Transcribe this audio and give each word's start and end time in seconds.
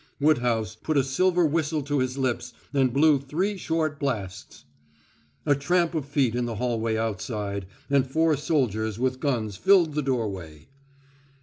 Woodhouse 0.19 0.73
put 0.73 0.97
a 0.97 1.03
silver 1.03 1.45
whistle 1.45 1.83
to 1.83 1.99
his 1.99 2.17
lips 2.17 2.53
and 2.73 2.91
blew 2.91 3.19
three 3.19 3.55
short 3.55 3.99
blasts. 3.99 4.65
A 5.45 5.53
tramp 5.53 5.93
of 5.93 6.05
feet 6.07 6.33
in 6.33 6.45
the 6.47 6.55
hallway 6.55 6.97
outside, 6.97 7.67
and 7.87 8.07
four 8.09 8.35
soldiers 8.35 8.97
with 8.97 9.19
guns 9.19 9.57
filled 9.57 9.93
the 9.93 10.01
doorway. 10.01 10.69